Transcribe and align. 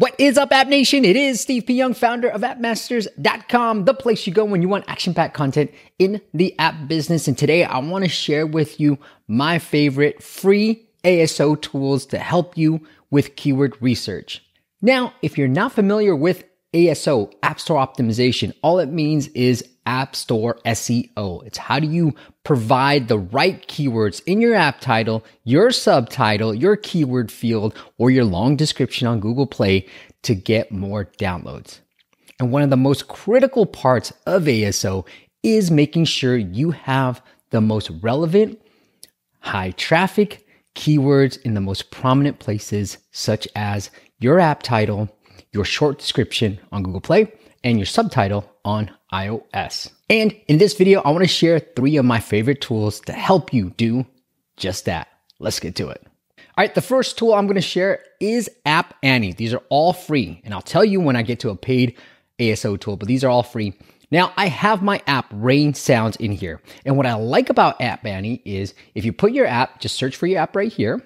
What 0.00 0.18
is 0.18 0.38
up, 0.38 0.50
App 0.50 0.68
Nation? 0.68 1.04
It 1.04 1.14
is 1.14 1.42
Steve 1.42 1.66
P. 1.66 1.74
Young, 1.74 1.92
founder 1.92 2.30
of 2.30 2.40
appmasters.com, 2.40 3.84
the 3.84 3.92
place 3.92 4.26
you 4.26 4.32
go 4.32 4.46
when 4.46 4.62
you 4.62 4.68
want 4.70 4.86
action 4.88 5.12
packed 5.12 5.34
content 5.34 5.70
in 5.98 6.22
the 6.32 6.58
app 6.58 6.88
business. 6.88 7.28
And 7.28 7.36
today 7.36 7.64
I 7.64 7.76
want 7.80 8.04
to 8.04 8.08
share 8.08 8.46
with 8.46 8.80
you 8.80 8.96
my 9.28 9.58
favorite 9.58 10.22
free 10.22 10.88
ASO 11.04 11.60
tools 11.60 12.06
to 12.06 12.18
help 12.18 12.56
you 12.56 12.80
with 13.10 13.36
keyword 13.36 13.76
research. 13.82 14.42
Now, 14.80 15.12
if 15.20 15.36
you're 15.36 15.48
not 15.48 15.72
familiar 15.72 16.16
with 16.16 16.44
ASO, 16.72 17.30
App 17.42 17.60
Store 17.60 17.86
Optimization, 17.86 18.54
all 18.62 18.78
it 18.78 18.88
means 18.88 19.28
is 19.28 19.62
App 19.90 20.14
Store 20.14 20.56
SEO. 20.64 21.44
It's 21.44 21.58
how 21.58 21.80
do 21.80 21.88
you 21.88 22.14
provide 22.44 23.08
the 23.08 23.18
right 23.18 23.66
keywords 23.66 24.22
in 24.24 24.40
your 24.40 24.54
app 24.54 24.80
title, 24.80 25.24
your 25.42 25.72
subtitle, 25.72 26.54
your 26.54 26.76
keyword 26.76 27.32
field, 27.32 27.76
or 27.98 28.08
your 28.08 28.24
long 28.24 28.54
description 28.54 29.08
on 29.08 29.18
Google 29.18 29.48
Play 29.48 29.88
to 30.22 30.36
get 30.36 30.70
more 30.70 31.06
downloads. 31.18 31.80
And 32.38 32.52
one 32.52 32.62
of 32.62 32.70
the 32.70 32.76
most 32.76 33.08
critical 33.08 33.66
parts 33.66 34.12
of 34.26 34.44
ASO 34.44 35.04
is 35.42 35.72
making 35.72 36.04
sure 36.04 36.36
you 36.36 36.70
have 36.70 37.20
the 37.50 37.60
most 37.60 37.90
relevant, 38.00 38.60
high 39.40 39.72
traffic 39.72 40.46
keywords 40.76 41.36
in 41.42 41.54
the 41.54 41.60
most 41.60 41.90
prominent 41.90 42.38
places, 42.38 42.98
such 43.10 43.48
as 43.56 43.90
your 44.20 44.38
app 44.38 44.62
title, 44.62 45.08
your 45.52 45.64
short 45.64 45.98
description 45.98 46.60
on 46.70 46.84
Google 46.84 47.00
Play, 47.00 47.32
and 47.62 47.78
your 47.78 47.86
subtitle 47.86 48.50
on 48.64 48.90
iOS. 49.12 49.90
And 50.08 50.32
in 50.48 50.58
this 50.58 50.74
video, 50.74 51.00
I 51.02 51.10
want 51.10 51.24
to 51.24 51.28
share 51.28 51.58
three 51.58 51.96
of 51.96 52.04
my 52.04 52.20
favorite 52.20 52.60
tools 52.60 53.00
to 53.00 53.12
help 53.12 53.52
you 53.52 53.70
do 53.70 54.06
just 54.56 54.86
that. 54.86 55.08
Let's 55.38 55.60
get 55.60 55.76
to 55.76 55.88
it. 55.88 56.02
All 56.36 56.64
right, 56.64 56.74
the 56.74 56.82
first 56.82 57.16
tool 57.16 57.32
I'm 57.32 57.46
going 57.46 57.54
to 57.54 57.60
share 57.60 58.04
is 58.20 58.50
App 58.66 58.94
Annie. 59.02 59.32
These 59.32 59.54
are 59.54 59.62
all 59.68 59.92
free, 59.92 60.40
and 60.44 60.52
I'll 60.52 60.60
tell 60.60 60.84
you 60.84 61.00
when 61.00 61.16
I 61.16 61.22
get 61.22 61.40
to 61.40 61.50
a 61.50 61.56
paid 61.56 61.96
ASO 62.38 62.78
tool, 62.78 62.96
but 62.96 63.08
these 63.08 63.24
are 63.24 63.30
all 63.30 63.42
free. 63.42 63.74
Now, 64.10 64.32
I 64.36 64.48
have 64.48 64.82
my 64.82 65.00
app 65.06 65.26
Rain 65.32 65.72
Sounds 65.74 66.16
in 66.16 66.32
here. 66.32 66.60
And 66.84 66.96
what 66.96 67.06
I 67.06 67.14
like 67.14 67.48
about 67.48 67.80
App 67.80 68.04
Annie 68.04 68.42
is 68.44 68.74
if 68.94 69.04
you 69.04 69.12
put 69.12 69.32
your 69.32 69.46
app, 69.46 69.80
just 69.80 69.96
search 69.96 70.16
for 70.16 70.26
your 70.26 70.40
app 70.40 70.56
right 70.56 70.72
here. 70.72 71.00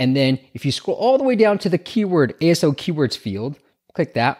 And 0.00 0.16
then 0.16 0.38
if 0.54 0.64
you 0.64 0.72
scroll 0.72 0.96
all 0.96 1.18
the 1.18 1.24
way 1.24 1.36
down 1.36 1.58
to 1.58 1.68
the 1.68 1.78
keyword 1.78 2.38
ASO 2.40 2.74
keywords 2.74 3.18
field, 3.18 3.56
click 3.92 4.14
that. 4.14 4.38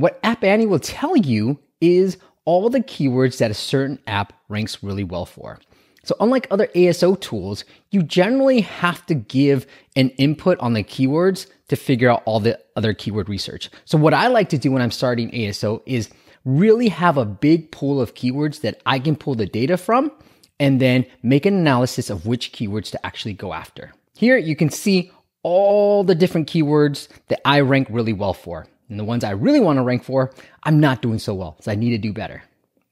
What 0.00 0.18
App 0.22 0.42
Annie 0.44 0.64
will 0.64 0.78
tell 0.78 1.14
you 1.14 1.58
is 1.82 2.16
all 2.46 2.70
the 2.70 2.80
keywords 2.80 3.36
that 3.36 3.50
a 3.50 3.54
certain 3.54 3.98
app 4.06 4.32
ranks 4.48 4.82
really 4.82 5.04
well 5.04 5.26
for. 5.26 5.60
So, 6.04 6.16
unlike 6.20 6.46
other 6.50 6.68
ASO 6.68 7.20
tools, 7.20 7.66
you 7.90 8.02
generally 8.02 8.62
have 8.62 9.04
to 9.06 9.14
give 9.14 9.66
an 9.96 10.08
input 10.10 10.58
on 10.58 10.72
the 10.72 10.82
keywords 10.82 11.48
to 11.68 11.76
figure 11.76 12.08
out 12.08 12.22
all 12.24 12.40
the 12.40 12.58
other 12.76 12.94
keyword 12.94 13.28
research. 13.28 13.68
So, 13.84 13.98
what 13.98 14.14
I 14.14 14.28
like 14.28 14.48
to 14.48 14.58
do 14.58 14.72
when 14.72 14.80
I'm 14.80 14.90
starting 14.90 15.30
ASO 15.32 15.82
is 15.84 16.08
really 16.46 16.88
have 16.88 17.18
a 17.18 17.26
big 17.26 17.70
pool 17.70 18.00
of 18.00 18.14
keywords 18.14 18.62
that 18.62 18.80
I 18.86 19.00
can 19.00 19.16
pull 19.16 19.34
the 19.34 19.44
data 19.44 19.76
from 19.76 20.10
and 20.58 20.80
then 20.80 21.04
make 21.22 21.44
an 21.44 21.54
analysis 21.54 22.08
of 22.08 22.24
which 22.24 22.52
keywords 22.52 22.90
to 22.92 23.06
actually 23.06 23.34
go 23.34 23.52
after. 23.52 23.92
Here 24.16 24.38
you 24.38 24.56
can 24.56 24.70
see 24.70 25.10
all 25.42 26.04
the 26.04 26.14
different 26.14 26.48
keywords 26.48 27.08
that 27.28 27.42
I 27.44 27.60
rank 27.60 27.88
really 27.90 28.14
well 28.14 28.32
for. 28.32 28.66
And 28.90 28.98
the 28.98 29.04
ones 29.04 29.24
I 29.24 29.30
really 29.30 29.60
want 29.60 29.78
to 29.78 29.82
rank 29.82 30.04
for, 30.04 30.32
I'm 30.64 30.80
not 30.80 31.00
doing 31.00 31.18
so 31.18 31.32
well. 31.32 31.56
So 31.60 31.70
I 31.70 31.76
need 31.76 31.90
to 31.90 31.98
do 31.98 32.12
better. 32.12 32.42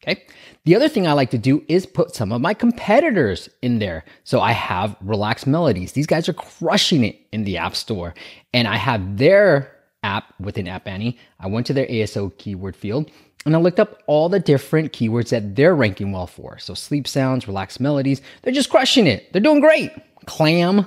Okay. 0.03 0.25
The 0.65 0.77
other 0.77 0.89
thing 0.89 1.07
I 1.07 1.13
like 1.13 1.31
to 1.31 1.39
do 1.39 1.65
is 1.69 1.85
put 1.85 2.15
some 2.15 2.33
of 2.33 2.41
my 2.41 2.55
competitors 2.55 3.49
in 3.63 3.81
there. 3.81 4.05
So 4.23 4.41
I 4.41 4.53
have 4.53 4.97
Relax 5.01 5.47
Melodies. 5.47 5.93
These 5.93 6.07
guys 6.07 6.29
are 6.29 6.35
crushing 6.35 7.05
it 7.05 7.19
in 7.33 7.45
the 7.45 7.59
App 7.59 7.75
Store. 7.75 8.15
And 8.55 8.69
I 8.69 8.77
have 8.77 9.19
their 9.19 9.73
app 10.05 10.33
within 10.41 10.69
App 10.69 10.87
Annie. 10.87 11.19
I 11.41 11.49
went 11.49 11.67
to 11.67 11.73
their 11.73 11.87
ASO 11.87 12.37
keyword 12.39 12.77
field 12.77 13.11
and 13.45 13.57
I 13.57 13.59
looked 13.59 13.81
up 13.81 14.03
all 14.07 14.29
the 14.29 14.39
different 14.39 14.93
keywords 14.93 15.31
that 15.31 15.57
they're 15.57 15.75
ranking 15.75 16.13
well 16.13 16.27
for. 16.27 16.59
So 16.59 16.75
sleep 16.75 17.09
sounds, 17.09 17.49
relaxed 17.49 17.81
melodies, 17.81 18.23
they're 18.43 18.53
just 18.53 18.71
crushing 18.71 19.07
it. 19.07 19.33
They're 19.33 19.43
doing 19.43 19.61
great. 19.61 19.91
Clam, 20.27 20.87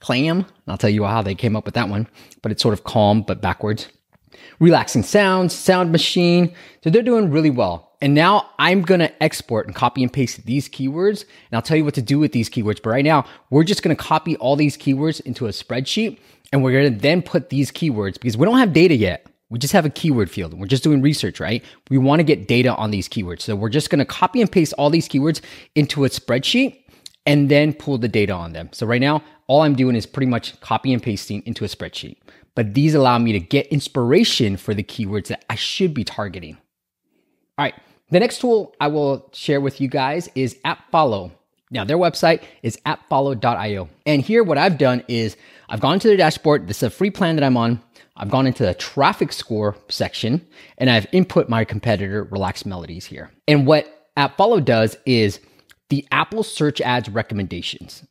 clam. 0.00 0.44
I'll 0.66 0.76
tell 0.76 0.90
you 0.90 1.04
how 1.04 1.22
they 1.22 1.34
came 1.34 1.56
up 1.56 1.64
with 1.64 1.74
that 1.74 1.88
one, 1.88 2.06
but 2.42 2.52
it's 2.52 2.62
sort 2.62 2.74
of 2.74 2.84
calm 2.84 3.22
but 3.22 3.40
backwards 3.40 3.88
relaxing 4.60 5.02
sounds, 5.02 5.54
sound 5.54 5.92
machine. 5.92 6.54
So 6.82 6.90
they're 6.90 7.02
doing 7.02 7.30
really 7.30 7.50
well. 7.50 7.92
And 8.00 8.14
now 8.14 8.50
I'm 8.58 8.82
to 9.00 9.22
export 9.22 9.66
and 9.66 9.74
copy 9.74 10.02
and 10.02 10.12
paste 10.12 10.44
these 10.44 10.68
keywords. 10.68 11.22
And 11.22 11.54
I'll 11.54 11.62
tell 11.62 11.76
you 11.76 11.84
what 11.84 11.94
to 11.94 12.02
do 12.02 12.18
with 12.18 12.32
these 12.32 12.50
keywords. 12.50 12.82
But 12.82 12.90
right 12.90 13.04
now, 13.04 13.24
we're 13.50 13.64
just 13.64 13.82
to 13.96 14.02
copy 14.02 14.36
all 14.36 14.56
these 14.56 14.76
keywords 14.76 15.20
into 15.20 15.46
a 15.46 15.50
spreadsheet. 15.50 16.18
And 16.52 16.62
we're 16.62 16.72
to 16.92 16.98
then 16.98 17.22
put 17.22 17.48
these 17.48 17.70
keywords 17.70 18.14
because 18.14 18.36
we 18.36 18.44
don't 18.44 18.58
have 18.58 18.72
data 18.72 18.94
yet. 18.94 19.26
We 19.50 19.58
just 19.58 19.72
have 19.74 19.84
a 19.84 19.90
keyword 19.90 20.30
field. 20.30 20.58
We're 20.58 20.66
just 20.66 20.82
doing 20.82 21.02
research, 21.02 21.38
right? 21.38 21.62
We 21.90 21.98
want 21.98 22.20
to 22.20 22.24
get 22.24 22.48
data 22.48 22.74
on 22.74 22.90
these 22.90 23.08
keywords. 23.08 23.42
So 23.42 23.54
we're 23.54 23.68
just 23.68 23.90
to 23.98 24.04
copy 24.04 24.40
and 24.40 24.50
paste 24.50 24.72
all 24.78 24.90
these 24.90 25.08
keywords 25.08 25.40
into 25.74 26.04
a 26.04 26.08
spreadsheet 26.08 26.81
and 27.26 27.48
then 27.48 27.72
pull 27.72 27.98
the 27.98 28.08
data 28.08 28.32
on 28.32 28.52
them. 28.52 28.68
So 28.72 28.86
right 28.86 29.00
now, 29.00 29.22
all 29.46 29.62
I'm 29.62 29.74
doing 29.74 29.96
is 29.96 30.06
pretty 30.06 30.26
much 30.26 30.60
copy 30.60 30.92
and 30.92 31.02
pasting 31.02 31.42
into 31.46 31.64
a 31.64 31.68
spreadsheet 31.68 32.16
but 32.54 32.74
these 32.74 32.94
allow 32.94 33.18
me 33.18 33.32
to 33.32 33.40
get 33.40 33.66
inspiration 33.68 34.56
for 34.56 34.74
the 34.74 34.82
keywords 34.82 35.28
that 35.28 35.44
I 35.48 35.54
should 35.54 35.94
be 35.94 36.04
targeting. 36.04 36.56
All 37.58 37.64
right, 37.64 37.74
the 38.10 38.20
next 38.20 38.40
tool 38.40 38.74
I 38.80 38.88
will 38.88 39.30
share 39.32 39.60
with 39.60 39.80
you 39.80 39.88
guys 39.88 40.28
is 40.34 40.56
AppFollow. 40.64 41.32
Now, 41.70 41.84
their 41.84 41.96
website 41.96 42.42
is 42.62 42.78
appfollow.io. 42.84 43.88
And 44.04 44.20
here, 44.20 44.44
what 44.44 44.58
I've 44.58 44.76
done 44.76 45.02
is 45.08 45.38
I've 45.70 45.80
gone 45.80 45.98
to 46.00 46.08
their 46.08 46.18
dashboard. 46.18 46.68
This 46.68 46.78
is 46.78 46.82
a 46.82 46.90
free 46.90 47.10
plan 47.10 47.36
that 47.36 47.44
I'm 47.44 47.56
on. 47.56 47.80
I've 48.14 48.28
gone 48.28 48.46
into 48.46 48.62
the 48.62 48.74
traffic 48.74 49.32
score 49.32 49.74
section 49.88 50.46
and 50.76 50.90
I've 50.90 51.06
input 51.12 51.48
my 51.48 51.64
competitor, 51.64 52.24
Relax 52.24 52.66
Melodies, 52.66 53.06
here. 53.06 53.30
And 53.48 53.66
what 53.66 54.10
AppFollow 54.18 54.62
does 54.62 54.98
is 55.06 55.40
the 55.92 56.08
Apple 56.10 56.42
search 56.42 56.80
ads 56.80 57.10
recommendations. 57.10 58.06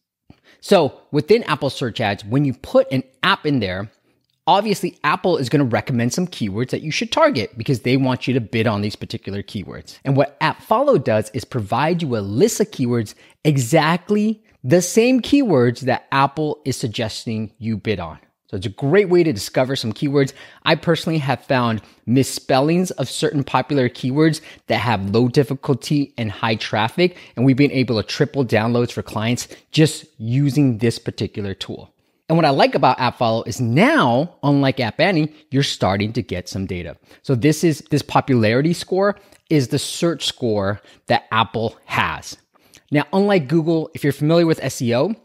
So 0.60 1.02
within 1.10 1.42
Apple 1.46 1.72
search 1.72 2.00
ads, 2.00 2.24
when 2.24 2.46
you 2.46 2.54
put 2.54 2.86
an 2.92 3.02
app 3.24 3.44
in 3.44 3.60
there, 3.60 3.90
obviously 4.46 5.00
Apple 5.04 5.38
is 5.38 5.50
going 5.50 5.68
to 5.68 5.76
recommend 5.76 6.14
some 6.14 6.28
keywords 6.28 6.70
that 6.70 6.84
you 6.84 6.92
should 6.92 7.12
target 7.12 7.58
because 7.58 7.80
they 7.80 7.98
want 7.98 8.28
you 8.28 8.36
to 8.36 8.40
bid 8.40 8.68
on 8.68 8.82
these 8.82 8.96
particular 8.96 9.42
keywords. 9.42 9.98
And 10.06 10.16
what 10.16 10.40
AppFollow 10.42 11.04
does 11.04 11.32
is 11.32 11.44
provide 11.44 12.04
you 12.04 12.16
a 12.16 12.20
list 12.20 12.60
of 12.60 12.70
keywords 12.70 13.16
exactly 13.44 14.44
the 14.64 14.84
same 14.84 15.20
keywords 15.20 15.80
that 15.80 16.06
Apple 16.12 16.62
is 16.66 16.78
suggesting 16.78 17.52
you 17.58 17.78
bid 17.78 18.00
on. 18.00 18.20
So 18.52 18.58
it's 18.58 18.66
a 18.66 18.70
great 18.70 19.08
way 19.08 19.24
to 19.24 19.32
discover 19.32 19.78
some 19.78 19.94
keywords. 19.94 20.34
I 20.64 20.76
personally 20.76 21.20
have 21.20 21.42
found 21.46 21.82
misspellings 22.06 22.92
of 22.92 23.10
certain 23.10 23.46
popular 23.46 23.88
keywords 23.88 24.42
that 24.68 24.80
have 24.80 25.12
low 25.12 25.30
difficulty 25.30 26.14
and 26.18 26.30
high 26.30 26.56
traffic, 26.56 27.16
and 27.38 27.46
we've 27.46 27.56
been 27.56 27.72
able 27.72 27.96
to 27.96 28.06
triple 28.06 28.46
downloads 28.46 28.92
for 28.92 29.04
clients 29.04 29.48
just 29.72 30.06
using 30.18 30.80
this 30.80 31.00
particular 31.00 31.54
tool. 31.54 31.94
And 32.28 32.38
what 32.38 32.44
I 32.44 32.50
like 32.50 32.76
about 32.76 32.98
AppFollow 32.98 33.48
is 33.48 33.62
now, 33.62 34.36
unlike 34.44 34.82
App 34.82 35.00
Annie, 35.00 35.34
you're 35.50 35.64
starting 35.64 36.12
to 36.12 36.22
get 36.22 36.50
some 36.50 36.66
data. 36.66 36.98
So 37.24 37.36
this 37.36 37.64
is 37.64 37.80
this 37.90 38.02
popularity 38.02 38.74
score 38.74 39.18
is 39.50 39.70
the 39.70 39.80
search 39.80 40.26
score 40.26 40.82
that 41.08 41.24
Apple 41.32 41.78
has. 41.86 42.36
Now, 42.92 43.06
unlike 43.14 43.48
Google, 43.48 43.90
if 43.94 44.04
you're 44.04 44.12
familiar 44.12 44.46
with 44.46 44.60
SEO, 44.60 45.16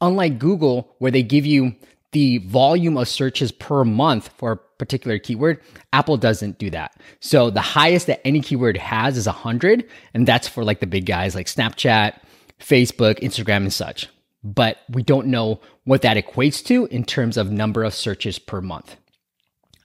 unlike 0.00 0.38
Google, 0.38 0.94
where 0.98 1.10
they 1.10 1.24
give 1.24 1.46
you 1.46 1.74
the 2.16 2.38
volume 2.38 2.96
of 2.96 3.08
searches 3.08 3.52
per 3.52 3.84
month 3.84 4.30
for 4.38 4.52
a 4.52 4.56
particular 4.56 5.18
keyword, 5.18 5.60
Apple 5.92 6.16
doesn't 6.16 6.58
do 6.58 6.70
that. 6.70 6.98
So 7.20 7.50
the 7.50 7.60
highest 7.60 8.06
that 8.06 8.26
any 8.26 8.40
keyword 8.40 8.78
has 8.78 9.18
is 9.18 9.26
100, 9.26 9.86
and 10.14 10.26
that's 10.26 10.48
for 10.48 10.64
like 10.64 10.80
the 10.80 10.86
big 10.86 11.04
guys 11.04 11.34
like 11.34 11.46
Snapchat, 11.46 12.18
Facebook, 12.58 13.20
Instagram, 13.20 13.56
and 13.68 13.72
such 13.72 14.08
but 14.54 14.78
we 14.90 15.02
don't 15.02 15.26
know 15.26 15.60
what 15.84 16.02
that 16.02 16.16
equates 16.16 16.64
to 16.64 16.86
in 16.86 17.04
terms 17.04 17.36
of 17.36 17.50
number 17.50 17.82
of 17.82 17.92
searches 17.92 18.38
per 18.38 18.60
month. 18.60 18.96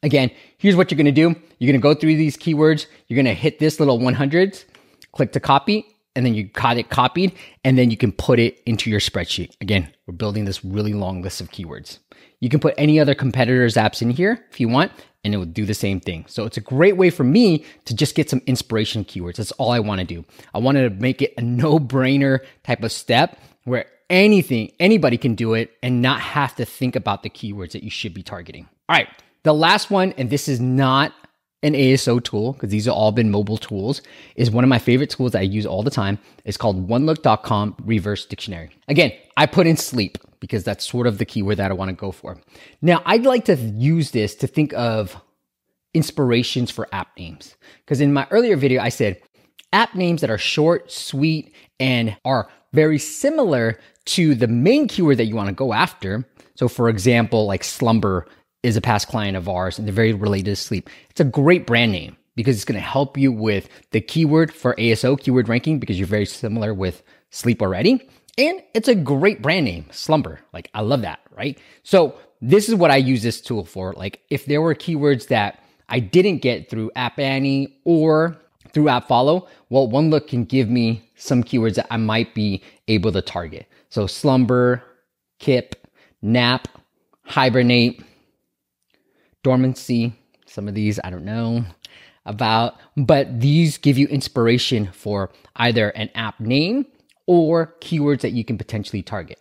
Again, 0.04 0.30
here's 0.58 0.76
what 0.76 0.92
you're 0.92 0.98
going 0.98 1.06
to 1.06 1.12
do. 1.12 1.36
You're 1.58 1.72
going 1.72 1.82
to 1.82 1.84
go 1.84 1.94
through 1.96 2.16
these 2.16 2.38
keywords. 2.38 2.86
You're 3.08 3.16
going 3.16 3.26
to 3.26 3.34
hit 3.34 3.60
this 3.60 3.80
little 3.80 4.00
100s, 4.00 4.66
click 5.14 5.32
to 5.32 5.40
copy, 5.40 5.86
and 6.16 6.26
then 6.26 6.34
you 6.34 6.46
got 6.46 6.78
it 6.78 6.90
copied, 6.90 7.34
and 7.64 7.78
then 7.78 7.90
you 7.92 7.98
can 7.98 8.12
put 8.12 8.40
it 8.40 8.62
into 8.66 8.90
your 8.90 9.00
spreadsheet. 9.00 9.56
Again, 9.62 9.92
we're 10.08 10.14
building 10.14 10.46
this 10.46 10.64
really 10.64 10.94
long 10.94 11.22
list 11.22 11.42
of 11.42 11.52
keywords. 11.52 12.00
You 12.40 12.50
can 12.50 12.60
put 12.60 12.74
any 12.78 13.00
other 13.00 13.16
competitors' 13.16 13.76
apps 13.76 14.02
in 14.02 14.10
here 14.10 14.44
if 14.52 14.60
you 14.60 14.68
want, 14.68 14.92
and 15.24 15.34
it 15.34 15.38
will 15.38 15.46
do 15.46 15.66
the 15.66 15.74
same 15.74 16.00
thing. 16.00 16.26
So 16.28 16.46
it's 16.46 16.58
a 16.58 16.62
great 16.62 16.98
way 16.98 17.10
for 17.10 17.24
me 17.24 17.66
to 17.86 17.96
just 17.96 18.16
get 18.16 18.30
some 18.30 18.42
inspiration 18.48 19.06
keywords. 19.06 19.36
That's 19.36 19.52
all 19.54 19.72
I 19.72 19.80
want 19.80 20.00
to 20.00 20.06
do. 20.06 20.26
I 20.54 20.60
wanted 20.60 20.90
to 20.90 21.02
make 21.02 21.22
it 21.22 21.34
a 21.38 21.42
no 21.44 21.80
brainer 21.80 22.40
type 22.64 22.84
of 22.84 22.92
step 22.92 23.40
where 23.64 23.86
anything, 24.10 24.72
anybody 24.80 25.18
can 25.18 25.36
do 25.36 25.54
it 25.54 25.72
and 25.82 26.02
not 26.02 26.20
have 26.20 26.56
to 26.56 26.66
think 26.66 26.96
about 26.96 27.24
the 27.24 27.30
keywords 27.30 27.72
that 27.72 27.84
you 27.84 27.90
should 27.90 28.14
be 28.14 28.24
targeting. 28.24 28.68
All 28.90 28.96
right. 28.96 29.08
The 29.44 29.54
last 29.54 29.90
one, 29.90 30.14
and 30.18 30.30
this 30.30 30.48
is 30.48 30.60
not 30.60 31.14
an 31.64 31.74
ASO 31.74 32.24
tool 32.24 32.54
because 32.54 32.70
these 32.70 32.86
have 32.86 32.96
all 32.96 33.12
been 33.12 33.30
mobile 33.30 33.58
tools, 33.58 34.02
is 34.36 34.50
one 34.50 34.64
of 34.64 34.70
my 34.70 34.80
favorite 34.80 35.10
tools 35.10 35.34
that 35.34 35.40
I 35.40 35.44
use 35.44 35.66
all 35.66 35.84
the 35.84 35.92
time. 35.92 36.18
It's 36.46 36.58
called 36.58 36.88
onelook.com 36.88 37.76
reverse 37.84 38.26
dictionary. 38.26 38.72
Again, 38.88 39.12
I 39.38 39.46
put 39.46 39.68
in 39.68 39.78
sleep 39.78 40.18
because 40.40 40.64
that's 40.64 40.90
sort 40.90 41.08
of 41.08 41.18
the 41.18 41.26
keyword 41.26 41.58
that 41.58 41.72
I 41.72 41.74
want 41.74 41.90
to 41.90 41.96
go 41.96 42.12
for. 42.12 42.38
Now, 42.82 43.02
I'd 43.06 43.26
like 43.26 43.46
to 43.46 43.56
use 43.56 44.12
this 44.12 44.36
to 44.36 44.48
think 44.48 44.74
of 44.74 45.16
inspirations 45.94 46.72
for 46.72 46.88
app 46.92 47.10
names. 47.18 47.56
Because 47.86 48.02
in 48.02 48.14
my 48.14 48.28
earlier 48.32 48.56
video, 48.56 48.82
I 48.82 48.90
said 48.90 49.22
app 49.72 49.96
names 49.96 50.22
that 50.22 50.30
are 50.30 50.38
short, 50.38 50.92
sweet, 50.92 51.54
and 51.80 52.18
are 52.26 52.50
very 52.74 52.98
similar 52.98 53.80
to 54.06 54.34
the 54.34 54.48
main 54.48 54.88
keyword 54.88 55.18
that 55.18 55.26
you 55.26 55.36
want 55.36 55.50
to 55.50 55.56
go 55.56 55.74
after. 55.74 56.28
So, 56.56 56.68
for 56.68 56.90
example, 56.90 57.46
like 57.46 57.64
slumber 57.64 58.28
is 58.64 58.78
a 58.78 58.82
past 58.82 59.08
client 59.08 59.38
of 59.38 59.50
ours 59.50 59.78
and 59.78 59.88
they're 59.88 59.94
very 59.94 60.14
related 60.14 60.52
to 60.52 60.56
sleep. 60.56 60.90
It's 61.10 61.20
a 61.20 61.26
great 61.26 61.66
brand 61.66 61.92
name 61.92 62.18
because 62.36 62.56
it's 62.56 62.66
going 62.66 62.80
to 62.80 62.88
help 62.88 63.18
you 63.18 63.32
with 63.32 63.70
the 63.92 64.02
keyword 64.02 64.54
for 64.54 64.76
ASO 64.76 65.20
keyword 65.20 65.50
ranking 65.50 65.80
because 65.80 65.98
you're 65.98 66.08
very 66.08 66.26
similar 66.26 66.74
with 66.74 67.04
sleep 67.30 67.62
already. 67.62 68.08
And 68.38 68.62
it's 68.74 68.88
a 68.88 68.96
great 68.96 69.42
brand 69.42 69.66
name, 69.66 69.86
Slumber. 69.92 70.40
Like, 70.54 70.70
I 70.74 70.82
love 70.82 71.02
that, 71.02 71.20
right? 71.36 71.58
So, 71.84 72.16
this 72.44 72.70
is 72.70 72.76
what 72.76 72.90
I 72.90 72.96
use 72.96 73.22
this 73.22 73.40
tool 73.40 73.66
for. 73.66 73.94
Like, 73.94 74.22
if 74.30 74.46
there 74.46 74.62
were 74.62 74.74
keywords 74.74 75.28
that 75.28 75.64
I 75.90 76.00
didn't 76.00 76.40
get 76.40 76.70
through 76.70 76.92
App 76.96 77.20
Annie 77.20 77.78
or 77.84 78.38
through 78.72 78.90
App 78.90 79.08
Follow, 79.08 79.48
well, 79.70 79.88
One 79.88 80.10
Look 80.10 80.30
can 80.30 80.46
give 80.46 80.70
me 80.70 81.08
some 81.16 81.44
keywords 81.44 81.76
that 81.76 81.88
I 81.92 81.98
might 81.98 82.34
be 82.34 82.64
able 82.88 83.12
to 83.12 83.22
target. 83.22 83.68
So, 83.90 84.08
slumber, 84.08 84.82
kip, 85.40 85.88
nap, 86.22 86.68
hibernate, 87.26 88.02
dormancy. 89.44 90.14
Some 90.46 90.68
of 90.68 90.76
these 90.76 91.00
I 91.04 91.10
don't 91.10 91.26
know 91.26 91.64
about, 92.26 92.76
but 92.98 93.40
these 93.40 93.78
give 93.78 93.98
you 93.98 94.08
inspiration 94.08 94.90
for 94.94 95.32
either 95.56 95.90
an 95.90 96.10
app 96.14 96.40
name 96.40 96.86
or 97.26 97.76
keywords 97.82 98.22
that 98.22 98.32
you 98.32 98.44
can 98.44 98.58
potentially 98.58 99.02
target. 99.02 99.40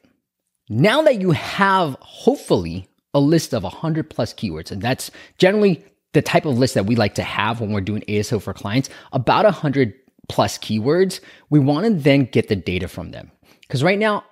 Now 0.68 1.02
that 1.02 1.20
you 1.20 1.32
have 1.32 1.96
hopefully 2.00 2.88
a 3.12 3.20
list 3.20 3.52
of 3.52 3.64
100 3.64 4.08
plus 4.08 4.32
keywords, 4.32 4.70
and 4.70 4.80
that's 4.80 5.10
generally 5.36 5.84
the 6.12 6.22
type 6.22 6.44
of 6.44 6.58
list 6.58 6.74
that 6.74 6.86
we 6.86 6.96
like 6.96 7.14
to 7.16 7.22
have 7.22 7.60
when 7.60 7.72
we're 7.72 7.80
doing 7.80 8.02
ASO 8.08 8.40
for 8.40 8.52
clients, 8.52 8.88
about 9.12 9.44
100 9.44 9.94
plus 10.28 10.58
keywords, 10.58 11.20
we 11.50 11.58
want 11.58 11.86
to 11.86 11.92
then 11.92 12.24
get 12.24 12.48
the 12.48 12.56
data 12.56 12.88
from 12.88 13.10
them. 13.10 13.30
Because 13.62 13.82
right 13.82 13.98
now, 13.98 14.24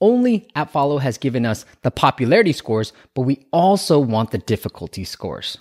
only 0.00 0.48
AppFollow 0.56 1.00
has 1.00 1.18
given 1.18 1.44
us 1.46 1.64
the 1.82 1.90
popularity 1.90 2.52
scores, 2.52 2.92
but 3.14 3.22
we 3.22 3.46
also 3.52 3.98
want 3.98 4.30
the 4.30 4.38
difficulty 4.38 5.04
scores 5.04 5.58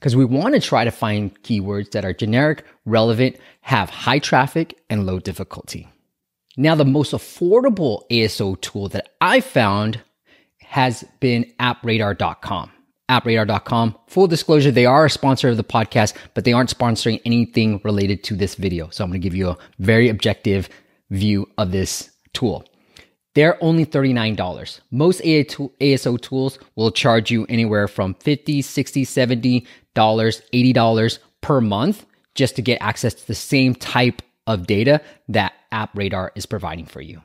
because 0.00 0.16
we 0.16 0.24
want 0.24 0.54
to 0.54 0.60
try 0.60 0.84
to 0.84 0.90
find 0.90 1.40
keywords 1.42 1.90
that 1.90 2.06
are 2.06 2.14
generic, 2.14 2.64
relevant, 2.86 3.36
have 3.60 3.90
high 3.90 4.18
traffic, 4.18 4.78
and 4.88 5.04
low 5.04 5.18
difficulty. 5.18 5.88
Now, 6.56 6.74
the 6.74 6.86
most 6.86 7.12
affordable 7.12 8.02
ASO 8.10 8.58
tool 8.60 8.88
that 8.88 9.10
I 9.20 9.40
found 9.40 10.00
has 10.62 11.04
been 11.20 11.52
appradar.com. 11.60 12.70
Appradar.com. 13.10 13.98
Full 14.06 14.26
disclosure, 14.26 14.70
they 14.70 14.86
are 14.86 15.04
a 15.04 15.10
sponsor 15.10 15.48
of 15.48 15.56
the 15.56 15.64
podcast, 15.64 16.14
but 16.34 16.44
they 16.44 16.52
aren't 16.52 16.76
sponsoring 16.76 17.20
anything 17.24 17.80
related 17.84 18.24
to 18.24 18.36
this 18.36 18.54
video. 18.54 18.88
So 18.90 19.04
I'm 19.04 19.10
going 19.10 19.20
to 19.20 19.24
give 19.24 19.34
you 19.34 19.50
a 19.50 19.58
very 19.78 20.08
objective 20.08 20.68
view 21.10 21.48
of 21.58 21.72
this 21.72 22.10
tool. 22.32 22.64
They're 23.34 23.62
only 23.62 23.86
$39. 23.86 24.80
Most 24.90 25.20
ASO 25.20 26.20
tools 26.20 26.58
will 26.74 26.90
charge 26.90 27.30
you 27.30 27.46
anywhere 27.48 27.86
from 27.86 28.14
$50, 28.14 28.58
$60, 28.58 29.02
$70, 29.02 29.66
$80 29.96 31.18
per 31.40 31.60
month 31.60 32.06
just 32.34 32.56
to 32.56 32.62
get 32.62 32.80
access 32.80 33.14
to 33.14 33.26
the 33.26 33.34
same 33.34 33.74
type 33.74 34.22
of 34.46 34.66
data 34.66 35.00
that 35.28 35.52
AppRadar 35.72 36.30
is 36.34 36.46
providing 36.46 36.86
for 36.86 37.00
you. 37.00 37.22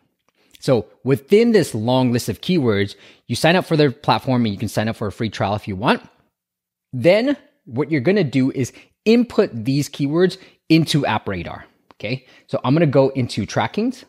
So 0.59 0.85
within 1.03 1.51
this 1.51 1.75
long 1.75 2.11
list 2.11 2.29
of 2.29 2.41
keywords, 2.41 2.95
you 3.27 3.35
sign 3.35 3.55
up 3.55 3.65
for 3.65 3.77
their 3.77 3.91
platform 3.91 4.45
and 4.45 4.53
you 4.53 4.59
can 4.59 4.67
sign 4.67 4.87
up 4.87 4.95
for 4.95 5.07
a 5.07 5.11
free 5.11 5.29
trial 5.29 5.55
if 5.55 5.67
you 5.67 5.75
want. 5.75 6.01
Then 6.93 7.37
what 7.65 7.91
you're 7.91 8.01
going 8.01 8.15
to 8.15 8.23
do 8.23 8.51
is 8.51 8.73
input 9.05 9.49
these 9.53 9.89
keywords 9.89 10.37
into 10.69 11.01
AppRadar. 11.03 11.63
Okay. 11.93 12.25
So 12.47 12.59
I'm 12.63 12.73
going 12.73 12.81
to 12.81 12.91
go 12.91 13.09
into 13.09 13.45
trackings. 13.45 14.05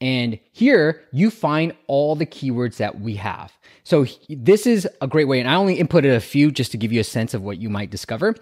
And 0.00 0.38
here 0.52 1.02
you 1.12 1.30
find 1.30 1.74
all 1.86 2.14
the 2.14 2.26
keywords 2.26 2.76
that 2.76 3.00
we 3.00 3.16
have. 3.16 3.52
So 3.82 4.06
this 4.28 4.66
is 4.66 4.88
a 5.00 5.08
great 5.08 5.26
way. 5.26 5.40
And 5.40 5.48
I 5.48 5.54
only 5.54 5.78
inputted 5.78 6.14
a 6.14 6.20
few 6.20 6.50
just 6.50 6.70
to 6.72 6.78
give 6.78 6.92
you 6.92 7.00
a 7.00 7.04
sense 7.04 7.34
of 7.34 7.42
what 7.42 7.58
you 7.58 7.68
might 7.68 7.90
discover. 7.90 8.36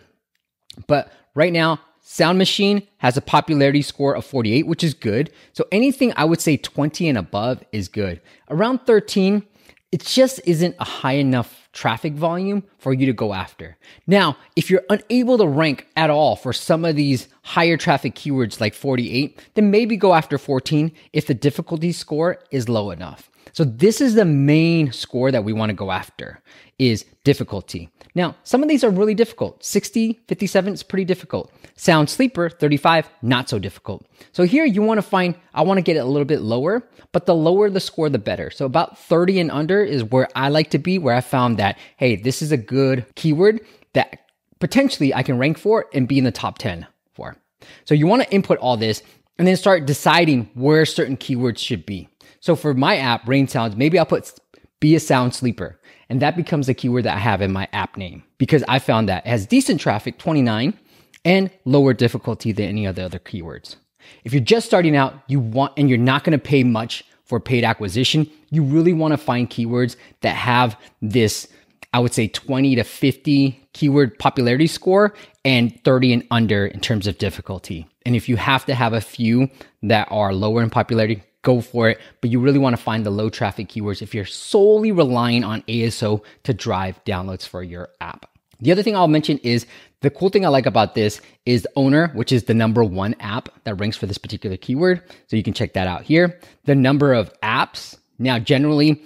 But 0.87 1.13
right 1.35 1.53
now, 1.53 1.81
Sound 2.01 2.39
Machine 2.39 2.87
has 2.99 3.17
a 3.17 3.21
popularity 3.21 3.83
score 3.83 4.15
of 4.15 4.25
48, 4.25 4.67
which 4.67 4.85
is 4.85 4.95
good. 4.95 5.33
So 5.55 5.67
anything 5.73 6.13
I 6.17 6.25
would 6.25 6.41
say 6.41 6.57
20 6.57 7.09
and 7.09 7.19
above 7.19 7.65
is 7.73 7.89
good. 7.89 8.21
Around 8.49 8.81
13, 8.87 9.43
it 9.91 10.03
just 10.03 10.41
isn't 10.45 10.77
a 10.79 10.85
high 10.85 11.15
enough 11.15 11.66
traffic 11.77 12.15
volume 12.15 12.65
for 12.79 12.95
you 12.95 13.05
to 13.05 13.13
go 13.13 13.35
after. 13.35 13.77
Now, 14.07 14.39
if 14.57 14.71
you're 14.71 14.83
unable 14.89 15.37
to 15.39 15.47
rank 15.47 15.87
at 15.95 16.09
all 16.09 16.35
for 16.35 16.53
some 16.53 16.87
of 16.87 16.97
these 16.97 17.29
higher 17.43 17.77
traffic 17.77 18.15
keywords 18.15 18.61
like 18.61 18.75
48, 18.75 19.39
then 19.55 19.71
maybe 19.71 19.97
go 19.97 20.15
after 20.15 20.39
14 20.39 20.91
if 21.13 21.27
the 21.27 21.35
difficulty 21.35 21.93
score 21.93 22.39
is 22.51 22.69
low 22.69 22.91
enough. 22.91 23.31
So 23.53 23.65
this 23.65 24.01
is 24.01 24.15
the 24.15 24.25
main 24.25 24.93
score 24.93 25.31
that 25.31 25.45
we 25.45 25.53
want 25.53 25.71
to 25.71 25.75
go 25.75 25.91
after 25.91 26.43
is 26.79 27.05
difficulty. 27.25 27.89
Now, 28.15 28.37
some 28.45 28.63
of 28.63 28.69
these 28.69 28.85
are 28.85 28.91
really 28.91 29.15
difficult. 29.15 29.65
60, 29.65 30.21
57 30.29 30.75
is 30.75 30.83
pretty 30.83 31.05
difficult. 31.05 31.53
Sound 31.75 32.11
sleeper, 32.11 32.51
35, 32.51 33.09
not 33.23 33.49
so 33.49 33.59
difficult. 33.59 34.07
So 34.33 34.45
here 34.45 34.65
you 34.65 34.83
want 34.83 34.99
to 34.99 35.03
find, 35.03 35.35
I 35.55 35.63
want 35.63 35.79
to 35.79 35.83
get 35.83 35.97
it 35.97 36.01
a 36.01 36.05
little 36.05 36.27
bit 36.27 36.41
lower, 36.43 36.87
but 37.13 37.27
the 37.27 37.35
lower 37.35 37.71
the 37.71 37.81
score, 37.81 38.09
the 38.09 38.19
better. 38.19 38.51
So 38.51 38.67
about 38.67 38.99
30 38.99 39.41
and 39.41 39.51
under 39.51 39.83
is 39.83 40.05
where 40.05 40.29
I 40.35 40.49
like 40.49 40.71
to 40.71 40.79
be, 40.79 40.99
where 40.99 41.15
I 41.15 41.21
found 41.21 41.59
that, 41.59 41.79
hey, 41.97 42.17
this 42.17 42.43
is 42.43 42.53
a 42.53 42.57
good 42.57 43.07
keyword 43.15 43.61
that 43.95 44.21
potentially 44.61 45.15
I 45.15 45.23
can 45.23 45.39
rank 45.39 45.59
for 45.59 45.87
and 45.93 46.09
be 46.09 46.19
in 46.19 46.25
the 46.25 46.33
top 46.33 46.59
10 46.59 46.87
for. 47.15 47.37
So 47.85 47.95
you 47.95 48.07
want 48.07 48.23
to 48.23 48.33
input 48.33 48.59
all 48.59 48.77
this 48.77 49.03
and 49.39 49.47
then 49.47 49.57
start 49.57 49.87
deciding 49.87 50.51
where 50.55 50.87
certain 50.87 51.17
keywords 51.17 51.59
should 51.59 51.85
be. 51.85 52.09
So 52.41 52.57
for 52.57 52.75
my 52.75 52.97
app, 52.97 53.27
Rain 53.27 53.49
Sounds, 53.49 53.77
maybe 53.77 53.99
I'll 53.99 54.07
put 54.07 54.33
be 54.81 54.95
a 54.95 55.01
sound 55.01 55.35
sleeper. 55.35 55.79
And 56.09 56.23
that 56.23 56.37
becomes 56.37 56.67
the 56.67 56.75
keyword 56.75 57.05
that 57.05 57.17
I 57.17 57.19
have 57.19 57.43
in 57.43 57.53
my 57.53 57.69
app 57.73 57.97
name 57.97 58.23
because 58.39 58.63
I 58.69 58.79
found 58.79 59.09
that 59.09 59.27
has 59.27 59.47
decent 59.47 59.81
traffic, 59.81 60.19
29, 60.19 60.79
and 61.25 61.51
lower 61.65 61.93
difficulty 61.93 62.53
than 62.53 62.67
any 62.67 62.87
of 62.87 62.95
the 62.95 63.05
other 63.05 63.19
keywords. 63.19 63.77
If 64.25 64.33
you're 64.33 64.43
just 64.43 64.67
starting 64.67 64.95
out, 64.95 65.15
you 65.27 65.41
want, 65.41 65.73
and 65.77 65.89
you're 65.89 65.99
not 65.99 66.23
going 66.23 66.39
to 66.39 66.43
pay 66.43 66.63
much 66.63 67.05
for 67.25 67.41
paid 67.41 67.65
acquisition, 67.65 68.31
you 68.51 68.63
really 68.63 68.93
want 68.93 69.13
to 69.13 69.19
find 69.19 69.51
keywords 69.51 69.97
that 70.21 70.37
have 70.37 70.79
this, 71.03 71.49
I 71.93 71.99
would 71.99 72.15
say 72.15 72.29
20 72.29 72.77
to 72.77 72.85
50 72.85 73.69
keyword 73.73 74.17
popularity 74.21 74.69
score 74.69 75.13
and 75.45 75.83
30 75.83 76.13
and 76.13 76.27
under 76.31 76.67
in 76.67 76.79
terms 76.79 77.09
of 77.09 77.19
difficulty. 77.19 77.89
And 78.05 78.15
if 78.15 78.29
you 78.29 78.37
have 78.37 78.65
to 78.67 78.75
have 78.77 78.93
a 78.93 79.01
few 79.01 79.51
that 79.83 80.07
are 80.13 80.33
lower 80.33 80.63
in 80.63 80.71
popularity, 80.71 81.25
go 81.47 81.61
for 81.61 81.89
it. 81.89 82.01
But 82.21 82.31
you 82.31 82.41
really 82.41 82.59
want 82.59 82.77
to 82.77 82.83
find 82.83 83.07
the 83.07 83.11
low 83.11 83.31
traffic 83.31 83.69
keywords 83.69 84.03
if 84.03 84.15
you're 84.15 84.25
solely 84.25 84.91
relying 84.91 85.45
on 85.45 85.63
ASO 85.63 86.23
to 86.43 86.53
drive 86.53 87.03
downloads 87.05 87.47
for 87.47 87.63
your 87.63 87.89
app. 88.01 88.29
The 88.61 88.73
other 88.73 88.83
thing 88.83 88.97
I'll 88.97 89.07
mention 89.07 89.39
is 89.39 89.67
the 90.01 90.11
cool 90.11 90.29
thing 90.29 90.45
I 90.45 90.49
like 90.49 90.67
about 90.67 90.95
this 90.95 91.21
is 91.45 91.69
Owner, 91.77 92.09
which 92.15 92.33
is 92.33 92.45
the 92.45 92.55
number 92.55 92.83
one 92.83 93.15
app 93.21 93.49
that 93.65 93.77
ranks 93.77 93.97
for 93.97 94.07
this 94.07 94.19
particular 94.19 94.57
keyword. 94.57 95.03
So 95.29 95.37
you 95.37 95.43
can 95.43 95.55
check 95.55 95.75
that 95.75 95.87
out 95.87 96.03
here. 96.03 96.41
The 96.65 96.75
number 96.75 97.13
of 97.13 97.33
apps. 97.43 97.97
Now, 98.19 98.39
generally, 98.39 99.03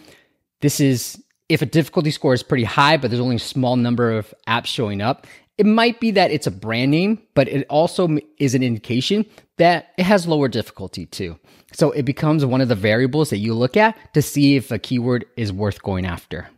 this 0.60 0.80
is 0.80 1.22
if 1.48 1.62
a 1.62 1.66
difficulty 1.66 2.12
score 2.12 2.32
is 2.32 2.44
pretty 2.44 2.64
high, 2.64 2.96
but 2.96 3.10
there's 3.10 3.20
only 3.20 3.36
a 3.36 3.40
small 3.40 3.76
number 3.76 4.16
of 4.16 4.32
apps 4.46 4.66
showing 4.66 5.02
up, 5.02 5.26
it 5.60 5.66
might 5.66 6.00
be 6.00 6.10
that 6.12 6.30
it's 6.30 6.46
a 6.46 6.50
brand 6.50 6.90
name, 6.90 7.20
but 7.34 7.46
it 7.46 7.66
also 7.68 8.16
is 8.38 8.54
an 8.54 8.62
indication 8.62 9.26
that 9.58 9.92
it 9.98 10.04
has 10.04 10.26
lower 10.26 10.48
difficulty 10.48 11.04
too. 11.04 11.38
So 11.74 11.90
it 11.90 12.04
becomes 12.04 12.46
one 12.46 12.62
of 12.62 12.68
the 12.68 12.74
variables 12.74 13.28
that 13.28 13.40
you 13.40 13.52
look 13.52 13.76
at 13.76 14.14
to 14.14 14.22
see 14.22 14.56
if 14.56 14.70
a 14.70 14.78
keyword 14.78 15.26
is 15.36 15.52
worth 15.52 15.82
going 15.82 16.06
after. 16.06 16.48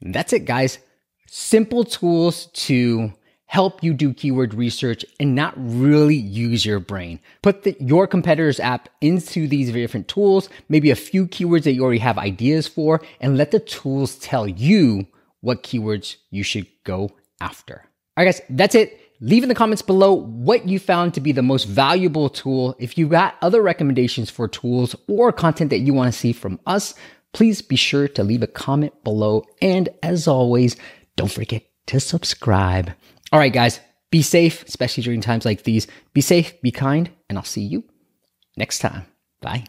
That's 0.00 0.32
it, 0.32 0.46
guys. 0.46 0.78
Simple 1.26 1.84
tools 1.84 2.46
to 2.54 3.12
help 3.44 3.84
you 3.84 3.92
do 3.92 4.14
keyword 4.14 4.54
research 4.54 5.04
and 5.20 5.34
not 5.34 5.52
really 5.58 6.16
use 6.16 6.64
your 6.64 6.80
brain. 6.80 7.20
Put 7.42 7.64
the, 7.64 7.76
your 7.80 8.06
competitor's 8.06 8.60
app 8.60 8.88
into 9.02 9.46
these 9.46 9.70
different 9.70 10.08
tools, 10.08 10.48
maybe 10.70 10.90
a 10.90 10.96
few 10.96 11.26
keywords 11.26 11.64
that 11.64 11.74
you 11.74 11.82
already 11.82 11.98
have 11.98 12.16
ideas 12.16 12.66
for, 12.66 13.02
and 13.20 13.36
let 13.36 13.50
the 13.50 13.60
tools 13.60 14.16
tell 14.16 14.48
you 14.48 15.06
what 15.42 15.62
keywords 15.62 16.16
you 16.30 16.42
should 16.42 16.66
go 16.82 17.10
after. 17.42 17.84
All 18.16 18.24
right, 18.24 18.32
guys, 18.32 18.40
that's 18.50 18.74
it. 18.74 19.00
Leave 19.20 19.42
in 19.42 19.48
the 19.48 19.54
comments 19.54 19.82
below 19.82 20.12
what 20.12 20.68
you 20.68 20.78
found 20.78 21.14
to 21.14 21.20
be 21.20 21.32
the 21.32 21.42
most 21.42 21.64
valuable 21.64 22.28
tool. 22.28 22.76
If 22.78 22.98
you 22.98 23.08
got 23.08 23.36
other 23.40 23.62
recommendations 23.62 24.30
for 24.30 24.46
tools 24.46 24.94
or 25.08 25.32
content 25.32 25.70
that 25.70 25.78
you 25.78 25.94
want 25.94 26.12
to 26.12 26.18
see 26.18 26.32
from 26.32 26.60
us, 26.66 26.94
please 27.32 27.62
be 27.62 27.76
sure 27.76 28.08
to 28.08 28.24
leave 28.24 28.42
a 28.42 28.46
comment 28.46 28.92
below. 29.04 29.44
And 29.62 29.88
as 30.02 30.28
always, 30.28 30.76
don't 31.16 31.30
forget 31.30 31.62
to 31.86 32.00
subscribe. 32.00 32.92
All 33.32 33.38
right, 33.38 33.52
guys, 33.52 33.80
be 34.10 34.22
safe, 34.22 34.64
especially 34.64 35.02
during 35.02 35.20
times 35.20 35.44
like 35.44 35.64
these. 35.64 35.86
Be 36.12 36.20
safe, 36.20 36.60
be 36.62 36.70
kind, 36.70 37.10
and 37.28 37.38
I'll 37.38 37.44
see 37.44 37.62
you 37.62 37.84
next 38.56 38.78
time. 38.78 39.06
Bye. 39.40 39.64